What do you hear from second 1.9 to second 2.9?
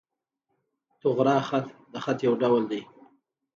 د خط یو ډول دﺉ.